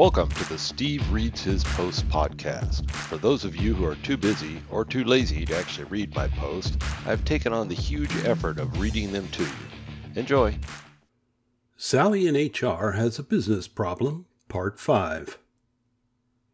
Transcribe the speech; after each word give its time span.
Welcome 0.00 0.30
to 0.30 0.48
the 0.48 0.56
Steve 0.56 1.12
Reads 1.12 1.42
His 1.42 1.62
Post 1.62 2.08
podcast. 2.08 2.90
For 2.90 3.18
those 3.18 3.44
of 3.44 3.54
you 3.54 3.74
who 3.74 3.84
are 3.84 3.96
too 3.96 4.16
busy 4.16 4.62
or 4.70 4.82
too 4.82 5.04
lazy 5.04 5.44
to 5.44 5.54
actually 5.54 5.84
read 5.84 6.14
my 6.14 6.26
post, 6.26 6.78
I've 7.04 7.22
taken 7.26 7.52
on 7.52 7.68
the 7.68 7.74
huge 7.74 8.10
effort 8.24 8.58
of 8.58 8.80
reading 8.80 9.12
them 9.12 9.28
to 9.28 9.42
you. 9.42 9.50
Enjoy. 10.14 10.58
Sally 11.76 12.26
in 12.26 12.34
HR 12.34 12.92
has 12.92 13.18
a 13.18 13.22
business 13.22 13.68
problem, 13.68 14.24
Part 14.48 14.80
5. 14.80 15.36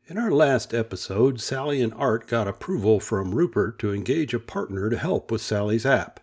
In 0.08 0.18
our 0.18 0.32
last 0.32 0.74
episode, 0.74 1.40
Sally 1.40 1.80
and 1.80 1.94
Art 1.94 2.26
got 2.26 2.48
approval 2.48 2.98
from 2.98 3.32
Rupert 3.32 3.78
to 3.78 3.94
engage 3.94 4.34
a 4.34 4.40
partner 4.40 4.90
to 4.90 4.98
help 4.98 5.30
with 5.30 5.40
Sally's 5.40 5.86
app. 5.86 6.18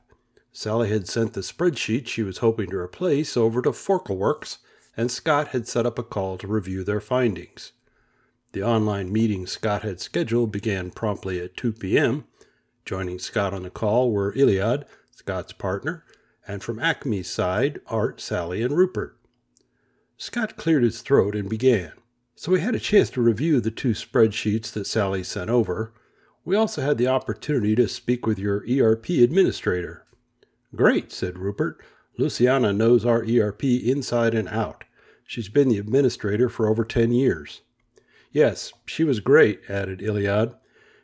Sally 0.51 0.89
had 0.89 1.07
sent 1.07 1.31
the 1.31 1.39
spreadsheet 1.39 2.05
she 2.05 2.21
was 2.21 2.39
hoping 2.39 2.69
to 2.71 2.77
replace 2.77 3.37
over 3.37 3.61
to 3.61 3.69
Forkleworks 3.69 4.57
and 4.95 5.11
Scott 5.11 5.49
had 5.49 5.67
set 5.67 5.85
up 5.85 5.97
a 5.97 6.03
call 6.03 6.37
to 6.37 6.47
review 6.47 6.83
their 6.83 7.01
findings. 7.01 7.71
The 8.51 8.63
online 8.63 9.11
meeting 9.11 9.47
Scott 9.47 9.81
had 9.81 9.99
scheduled 9.99 10.51
began 10.51 10.91
promptly 10.91 11.39
at 11.39 11.57
2 11.57 11.73
p.m. 11.73 12.25
Joining 12.85 13.17
Scott 13.17 13.53
on 13.53 13.63
the 13.63 13.69
call 13.69 14.11
were 14.11 14.33
Iliad, 14.35 14.85
Scott's 15.11 15.53
partner, 15.53 16.03
and 16.47 16.61
from 16.61 16.79
Acme's 16.79 17.29
side, 17.29 17.79
Art, 17.87 18.21
Sally, 18.21 18.61
and 18.61 18.75
Rupert. 18.77 19.17
Scott 20.17 20.55
cleared 20.55 20.83
his 20.83 21.01
throat 21.01 21.35
and 21.35 21.49
began. 21.49 21.93
So 22.35 22.51
we 22.51 22.61
had 22.61 22.75
a 22.75 22.79
chance 22.79 23.09
to 23.11 23.21
review 23.21 23.59
the 23.59 23.71
two 23.71 23.91
spreadsheets 23.91 24.71
that 24.73 24.85
Sally 24.85 25.23
sent 25.23 25.49
over. 25.49 25.93
We 26.45 26.55
also 26.55 26.81
had 26.81 26.97
the 26.97 27.07
opportunity 27.07 27.75
to 27.75 27.87
speak 27.87 28.25
with 28.25 28.37
your 28.37 28.63
ERP 28.69 29.09
administrator. 29.09 30.05
Great, 30.75 31.11
said 31.11 31.39
Rupert. 31.39 31.79
Luciana 32.17 32.71
knows 32.71 33.05
our 33.05 33.23
ERP 33.23 33.63
inside 33.63 34.33
and 34.35 34.47
out. 34.49 34.83
She's 35.25 35.49
been 35.49 35.69
the 35.69 35.79
administrator 35.79 36.49
for 36.49 36.67
over 36.67 36.85
10 36.85 37.11
years. 37.11 37.61
Yes, 38.31 38.73
she 38.85 39.03
was 39.03 39.19
great, 39.19 39.61
added 39.69 40.01
Iliad. 40.01 40.53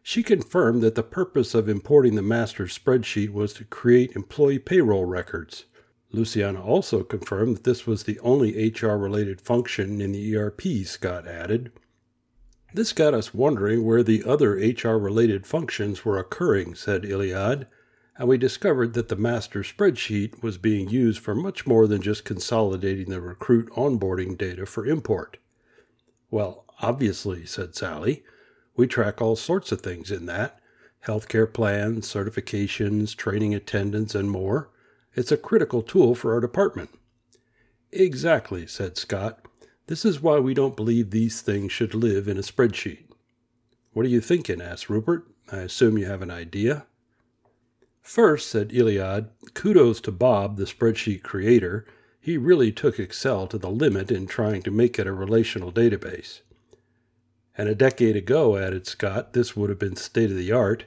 She 0.03 0.23
confirmed 0.23 0.81
that 0.81 0.95
the 0.95 1.03
purpose 1.03 1.53
of 1.53 1.69
importing 1.69 2.15
the 2.15 2.21
master 2.21 2.65
spreadsheet 2.65 3.31
was 3.31 3.53
to 3.53 3.65
create 3.65 4.15
employee 4.15 4.59
payroll 4.59 5.05
records. 5.05 5.65
Luciana 6.11 6.61
also 6.61 7.03
confirmed 7.03 7.57
that 7.57 7.63
this 7.63 7.85
was 7.85 8.03
the 8.03 8.19
only 8.19 8.71
HR 8.71 8.97
related 8.97 9.41
function 9.41 10.01
in 10.01 10.11
the 10.11 10.35
ERP, 10.35 10.61
Scott 10.85 11.27
added. 11.27 11.71
This 12.73 12.93
got 12.93 13.13
us 13.13 13.33
wondering 13.33 13.83
where 13.83 14.03
the 14.03 14.23
other 14.23 14.53
HR 14.53 14.97
related 14.97 15.45
functions 15.45 16.05
were 16.05 16.17
occurring, 16.17 16.75
said 16.75 17.05
Iliad 17.05 17.67
and 18.19 18.27
we 18.27 18.37
discovered 18.37 18.93
that 18.93 19.07
the 19.07 19.15
master 19.15 19.61
spreadsheet 19.61 20.43
was 20.43 20.57
being 20.57 20.89
used 20.89 21.19
for 21.19 21.33
much 21.33 21.65
more 21.65 21.87
than 21.87 22.01
just 22.01 22.25
consolidating 22.25 23.09
the 23.09 23.21
recruit 23.21 23.69
onboarding 23.71 24.37
data 24.37 24.65
for 24.65 24.85
import. 24.85 25.37
Well, 26.29 26.65
obviously, 26.81 27.45
said 27.45 27.75
Sally. 27.75 28.23
We 28.75 28.87
track 28.87 29.21
all 29.21 29.37
sorts 29.37 29.71
of 29.71 29.81
things 29.81 30.11
in 30.11 30.25
that 30.25 30.59
healthcare 31.07 31.51
plans, 31.51 32.13
certifications, 32.13 33.15
training 33.15 33.55
attendance, 33.55 34.13
and 34.13 34.29
more. 34.29 34.69
It's 35.15 35.31
a 35.31 35.37
critical 35.37 35.81
tool 35.81 36.13
for 36.13 36.33
our 36.33 36.41
department. 36.41 36.89
Exactly, 37.93 38.67
said 38.67 38.97
Scott. 38.97 39.45
This 39.87 40.03
is 40.03 40.21
why 40.21 40.39
we 40.39 40.53
don't 40.53 40.75
believe 40.75 41.09
these 41.11 41.39
things 41.39 41.71
should 41.71 41.95
live 41.95 42.27
in 42.27 42.37
a 42.37 42.41
spreadsheet. 42.41 43.05
What 43.93 44.05
are 44.05 44.09
you 44.09 44.19
thinking? 44.19 44.61
asked 44.61 44.89
Rupert. 44.89 45.25
I 45.49 45.59
assume 45.59 45.97
you 45.97 46.05
have 46.05 46.21
an 46.21 46.29
idea. 46.29 46.85
First, 48.09 48.49
said 48.49 48.73
Iliad, 48.73 49.29
kudos 49.53 50.01
to 50.01 50.11
Bob, 50.11 50.57
the 50.57 50.63
spreadsheet 50.63 51.21
creator. 51.21 51.85
He 52.19 52.37
really 52.37 52.71
took 52.71 52.97
Excel 52.97 53.45
to 53.45 53.59
the 53.59 53.69
limit 53.69 54.09
in 54.09 54.25
trying 54.25 54.63
to 54.63 54.71
make 54.71 54.97
it 54.97 55.05
a 55.05 55.13
relational 55.13 55.71
database. 55.71 56.41
And 57.55 57.69
a 57.69 57.75
decade 57.75 58.15
ago, 58.15 58.57
added 58.57 58.87
Scott, 58.87 59.33
this 59.33 59.55
would 59.55 59.69
have 59.69 59.77
been 59.77 59.95
state 59.95 60.31
of 60.31 60.37
the 60.37 60.51
art. 60.51 60.85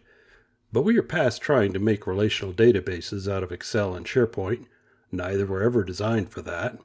But 0.72 0.82
we 0.82 0.98
are 0.98 1.02
past 1.04 1.40
trying 1.40 1.72
to 1.74 1.78
make 1.78 2.08
relational 2.08 2.52
databases 2.52 3.30
out 3.30 3.44
of 3.44 3.52
Excel 3.52 3.94
and 3.94 4.04
SharePoint. 4.04 4.66
Neither 5.12 5.46
were 5.46 5.62
ever 5.62 5.84
designed 5.84 6.30
for 6.30 6.42
that. 6.42 6.80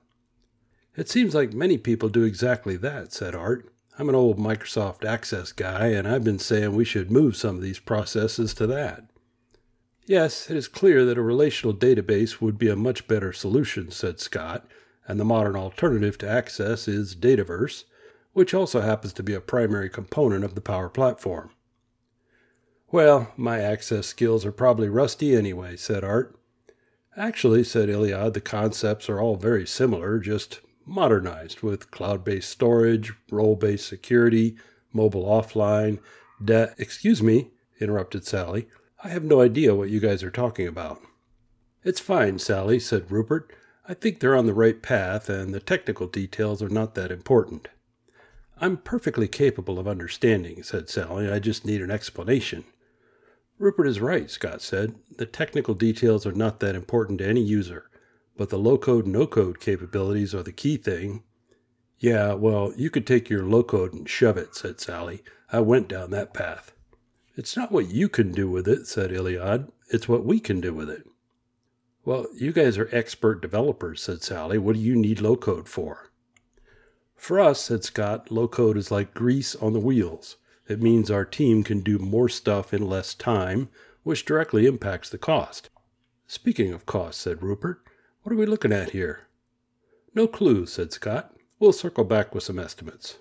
It 0.96 1.10
seems 1.10 1.34
like 1.34 1.54
many 1.54 1.80
people 1.80 2.10
do 2.10 2.22
exactly 2.22 2.78
that, 2.78 3.12
said 3.12 3.34
Art. 3.34 3.74
I'm 3.98 4.08
an 4.08 4.14
old 4.14 4.38
Microsoft 4.38 5.04
Access 5.04 5.52
guy, 5.52 5.88
and 5.88 6.08
I've 6.08 6.24
been 6.24 6.38
saying 6.38 6.76
we 6.76 6.86
should 6.86 7.10
move 7.10 7.36
some 7.36 7.56
of 7.56 7.64
these 7.64 7.80
processes 7.80 8.54
to 8.54 8.68
that. 8.68 9.10
Yes, 10.08 10.50
it 10.50 10.56
is 10.56 10.70
clear 10.70 11.04
that 11.04 11.18
a 11.18 11.22
relational 11.22 11.76
database 11.76 12.40
would 12.40 12.58
be 12.58 12.70
a 12.70 12.78
much 12.78 13.10
better 13.10 13.34
solution, 13.34 13.92
said 13.92 14.22
Scott, 14.22 14.66
and 15.06 15.20
the 15.20 15.26
modern 15.26 15.58
alternative 15.58 16.18
to 16.20 16.30
Access 16.30 16.88
is 16.88 17.14
Dataverse, 17.14 17.84
which 18.32 18.54
also 18.54 18.80
happens 18.80 19.12
to 19.14 19.24
be 19.24 19.34
a 19.34 19.42
primary 19.42 19.90
component 19.90 20.46
of 20.46 20.56
the 20.56 20.62
Power 20.62 20.88
Platform. 20.88 21.50
Well, 22.90 23.34
my 23.36 23.60
Access 23.60 24.08
skills 24.08 24.46
are 24.46 24.54
probably 24.54 24.88
rusty 24.88 25.36
anyway, 25.36 25.76
said 25.76 26.06
Art. 26.06 26.40
Actually, 27.18 27.66
said 27.66 27.90
Iliad, 27.90 28.34
the 28.34 28.40
concepts 28.40 29.10
are 29.10 29.20
all 29.20 29.36
very 29.36 29.68
similar, 29.68 30.20
just 30.20 30.62
modernized 30.86 31.62
with 31.62 31.92
cloud 31.92 32.24
based 32.24 32.50
storage, 32.50 33.12
role 33.30 33.58
based 33.58 33.90
security, 33.90 34.56
mobile 34.94 35.26
offline, 35.26 36.00
de. 36.42 36.74
Excuse 36.78 37.22
me, 37.22 37.52
interrupted 37.82 38.26
Sally. 38.26 38.68
I 39.04 39.10
have 39.10 39.24
no 39.24 39.42
idea 39.42 39.76
what 39.76 39.90
you 39.90 40.00
guys 40.00 40.24
are 40.24 40.32
talking 40.32 40.68
about. 40.68 41.02
It's 41.84 42.00
fine, 42.00 42.40
Sally, 42.40 42.80
said 42.80 43.12
Rupert. 43.12 43.54
I 43.88 43.94
think 43.94 44.20
they're 44.20 44.36
on 44.36 44.48
the 44.48 44.56
right 44.56 44.82
path, 44.82 45.30
and 45.30 45.54
the 45.54 45.60
technical 45.60 46.08
details 46.08 46.64
are 46.64 46.70
not 46.70 46.96
that 46.96 47.12
important. 47.12 47.68
I'm 48.60 48.78
perfectly 48.78 49.28
capable 49.28 49.78
of 49.78 49.88
understanding, 49.88 50.64
said 50.64 50.90
Sally. 50.90 51.32
I 51.32 51.38
just 51.38 51.64
need 51.64 51.82
an 51.82 51.92
explanation. 51.92 52.64
Rupert 53.60 53.88
is 53.88 54.00
right, 54.00 54.32
Scott 54.32 54.64
said. 54.64 54.96
The 55.16 55.28
technical 55.28 55.76
details 55.76 56.26
are 56.26 56.34
not 56.34 56.60
that 56.60 56.76
important 56.76 57.20
to 57.20 57.28
any 57.28 57.42
user, 57.42 57.90
but 58.36 58.50
the 58.50 58.58
low 58.58 58.80
code 58.80 59.06
no 59.06 59.28
code 59.28 59.60
capabilities 59.60 60.34
are 60.34 60.44
the 60.44 60.52
key 60.52 60.76
thing. 60.76 61.24
Yeah, 62.00 62.34
well, 62.34 62.74
you 62.76 62.90
could 62.90 63.06
take 63.06 63.30
your 63.30 63.44
low 63.44 63.64
code 63.64 63.94
and 63.94 64.10
shove 64.10 64.38
it, 64.38 64.56
said 64.56 64.80
Sally. 64.82 65.24
I 65.52 65.60
went 65.60 65.88
down 65.88 66.10
that 66.12 66.34
path. 66.34 66.74
It's 67.38 67.56
not 67.56 67.72
what 67.72 67.90
you 67.92 68.10
can 68.10 68.32
do 68.32 68.50
with 68.50 68.68
it, 68.68 68.88
said 68.88 69.12
Iliad. 69.12 69.72
It's 69.92 70.10
what 70.10 70.26
we 70.26 70.40
can 70.40 70.60
do 70.60 70.74
with 70.74 70.90
it. 70.90 71.06
Well, 72.04 72.26
you 72.34 72.52
guys 72.52 72.80
are 72.80 72.90
expert 72.92 73.44
developers, 73.44 74.02
said 74.02 74.24
Sally. 74.24 74.58
What 74.58 74.74
do 74.74 74.82
you 74.82 74.96
need 74.96 75.22
low 75.22 75.38
code 75.38 75.70
for? 75.70 76.12
For 77.16 77.40
us, 77.40 77.62
said 77.62 77.84
Scott, 77.84 78.32
low 78.32 78.48
code 78.48 78.76
is 78.76 78.90
like 78.90 79.14
grease 79.14 79.56
on 79.56 79.74
the 79.74 79.80
wheels. 79.80 80.38
It 80.68 80.82
means 80.82 81.12
our 81.12 81.26
team 81.26 81.64
can 81.64 81.82
do 81.82 82.00
more 82.00 82.28
stuff 82.28 82.74
in 82.74 82.90
less 82.90 83.14
time, 83.14 83.70
which 84.02 84.26
directly 84.26 84.66
impacts 84.66 85.10
the 85.12 85.20
cost. 85.20 85.70
Speaking 86.26 86.74
of 86.74 86.88
cost, 86.88 87.22
said 87.22 87.44
Rupert, 87.44 87.84
what 88.24 88.34
are 88.34 88.38
we 88.38 88.48
looking 88.48 88.74
at 88.74 88.92
here? 88.92 89.28
No 90.16 90.26
clue, 90.28 90.66
said 90.66 90.92
Scott. 90.92 91.36
We'll 91.60 91.72
circle 91.72 92.04
back 92.04 92.34
with 92.34 92.44
some 92.44 92.58
estimates. 92.58 93.20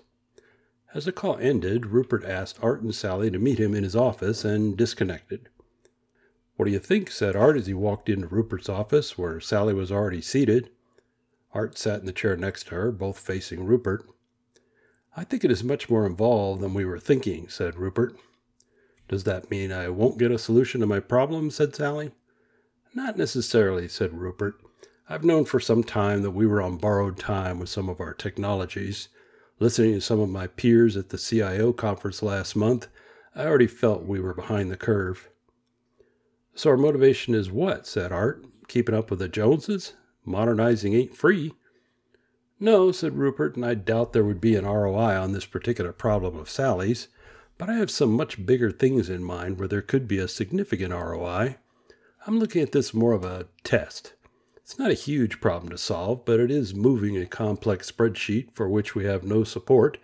As 0.97 1.05
the 1.05 1.11
call 1.11 1.37
ended, 1.37 1.85
Rupert 1.85 2.25
asked 2.25 2.57
Art 2.59 2.81
and 2.81 2.95
Sally 2.95 3.29
to 3.29 3.37
meet 3.37 3.59
him 3.59 3.75
in 3.75 3.83
his 3.83 3.95
office 3.95 4.43
and 4.43 4.75
disconnected. 4.75 5.47
What 6.55 6.65
do 6.65 6.71
you 6.71 6.79
think? 6.79 7.11
said 7.11 7.35
Art 7.35 7.55
as 7.55 7.67
he 7.67 7.73
walked 7.75 8.09
into 8.09 8.25
Rupert's 8.25 8.67
office, 8.67 9.15
where 9.15 9.39
Sally 9.39 9.75
was 9.75 9.91
already 9.91 10.21
seated. 10.21 10.71
Art 11.53 11.77
sat 11.77 11.99
in 11.99 12.07
the 12.07 12.11
chair 12.11 12.35
next 12.35 12.63
to 12.63 12.75
her, 12.75 12.91
both 12.91 13.19
facing 13.19 13.63
Rupert. 13.63 14.07
I 15.15 15.23
think 15.23 15.45
it 15.45 15.51
is 15.51 15.63
much 15.63 15.87
more 15.87 16.03
involved 16.03 16.61
than 16.61 16.73
we 16.73 16.83
were 16.83 16.99
thinking, 16.99 17.47
said 17.47 17.75
Rupert. 17.75 18.17
Does 19.07 19.23
that 19.25 19.51
mean 19.51 19.71
I 19.71 19.89
won't 19.89 20.17
get 20.17 20.31
a 20.31 20.39
solution 20.39 20.81
to 20.81 20.87
my 20.87 20.99
problem? 20.99 21.51
said 21.51 21.75
Sally. 21.75 22.09
Not 22.95 23.17
necessarily, 23.17 23.87
said 23.87 24.17
Rupert. 24.17 24.59
I've 25.07 25.23
known 25.23 25.45
for 25.45 25.59
some 25.59 25.83
time 25.83 26.23
that 26.23 26.31
we 26.31 26.47
were 26.47 26.59
on 26.59 26.77
borrowed 26.77 27.19
time 27.19 27.59
with 27.59 27.69
some 27.69 27.87
of 27.87 28.01
our 28.01 28.15
technologies, 28.15 29.09
Listening 29.59 29.93
to 29.93 30.01
some 30.01 30.19
of 30.19 30.29
my 30.29 30.45
peers 30.45 30.95
at 30.95 31.09
the 31.09 31.17
CIO 31.17 31.73
conference 31.73 32.21
last 32.21 32.55
month, 32.55 32.87
I 33.35 33.45
already 33.45 33.67
felt 33.67 34.05
we 34.05 34.19
were 34.19 34.35
behind 34.35 34.69
the 34.69 34.77
curve. 34.77 35.29
So 36.53 36.69
our 36.69 36.77
motivation 36.77 37.33
is 37.33 37.49
what? 37.49 37.87
said 37.87 38.11
Art. 38.11 38.45
Keeping 38.67 38.93
up 38.93 39.09
with 39.09 39.19
the 39.19 39.27
Joneses? 39.27 39.93
Modernizing 40.25 40.93
ain't 40.93 41.15
free. 41.15 41.53
No, 42.59 42.91
said 42.91 43.17
Rupert, 43.17 43.55
and 43.55 43.65
I 43.65 43.73
doubt 43.73 44.13
there 44.13 44.23
would 44.23 44.41
be 44.41 44.55
an 44.55 44.65
ROI 44.65 45.19
on 45.19 45.31
this 45.31 45.45
particular 45.45 45.91
problem 45.91 46.37
of 46.37 46.49
Sally's, 46.49 47.07
but 47.57 47.69
I 47.69 47.77
have 47.77 47.89
some 47.89 48.11
much 48.11 48.45
bigger 48.45 48.69
things 48.69 49.09
in 49.09 49.23
mind 49.23 49.57
where 49.57 49.67
there 49.67 49.81
could 49.81 50.07
be 50.07 50.19
a 50.19 50.27
significant 50.27 50.93
ROI. 50.93 51.57
I'm 52.27 52.39
looking 52.39 52.61
at 52.61 52.73
this 52.73 52.93
more 52.93 53.13
of 53.13 53.23
a 53.23 53.47
test. 53.63 54.13
It's 54.67 54.77
not 54.77 54.91
a 54.91 54.95
huge 54.95 55.39
problem 55.39 55.69
to 55.69 55.77
solve, 55.77 56.25
but 56.25 56.41
it 56.41 56.51
is 56.51 56.75
moving 56.75 57.15
a 57.15 57.25
complex 57.25 57.89
spreadsheet 57.89 58.51
for 58.51 58.67
which 58.67 58.95
we 58.95 59.05
have 59.05 59.23
no 59.23 59.45
support 59.45 59.97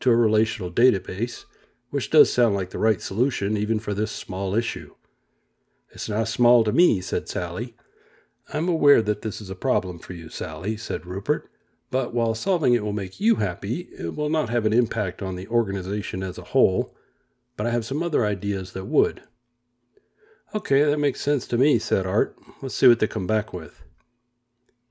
to 0.00 0.10
a 0.10 0.14
relational 0.14 0.70
database, 0.70 1.46
which 1.88 2.10
does 2.10 2.30
sound 2.30 2.54
like 2.54 2.68
the 2.68 2.78
right 2.78 3.00
solution 3.00 3.56
even 3.56 3.80
for 3.80 3.94
this 3.94 4.12
small 4.12 4.54
issue. 4.54 4.94
It's 5.90 6.06
not 6.06 6.28
small 6.28 6.64
to 6.64 6.70
me, 6.70 7.00
said 7.00 7.30
Sally. 7.30 7.74
I'm 8.52 8.68
aware 8.68 9.00
that 9.00 9.22
this 9.22 9.40
is 9.40 9.48
a 9.48 9.54
problem 9.54 9.98
for 9.98 10.12
you, 10.12 10.28
Sally, 10.28 10.76
said 10.76 11.06
Rupert, 11.06 11.50
but 11.90 12.12
while 12.12 12.34
solving 12.34 12.74
it 12.74 12.84
will 12.84 12.92
make 12.92 13.20
you 13.20 13.36
happy, 13.36 13.88
it 13.98 14.14
will 14.14 14.28
not 14.28 14.50
have 14.50 14.66
an 14.66 14.74
impact 14.74 15.22
on 15.22 15.34
the 15.34 15.48
organization 15.48 16.22
as 16.22 16.36
a 16.36 16.52
whole, 16.52 16.94
but 17.56 17.66
I 17.66 17.70
have 17.70 17.86
some 17.86 18.02
other 18.02 18.26
ideas 18.26 18.74
that 18.74 18.84
would. 18.84 19.22
Okay, 20.54 20.82
that 20.82 20.98
makes 20.98 21.22
sense 21.22 21.46
to 21.46 21.56
me, 21.56 21.78
said 21.78 22.04
Art. 22.04 22.36
Let's 22.60 22.74
see 22.74 22.86
what 22.86 22.98
they 22.98 23.06
come 23.06 23.26
back 23.26 23.54
with. 23.54 23.82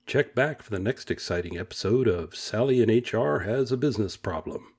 Check 0.09 0.33
back 0.33 0.63
for 0.63 0.71
the 0.71 0.79
next 0.79 1.11
exciting 1.11 1.59
episode 1.59 2.07
of 2.07 2.35
Sally 2.35 2.81
in 2.81 2.89
HR 2.89 3.41
Has 3.41 3.71
a 3.71 3.77
Business 3.77 4.17
Problem. 4.17 4.73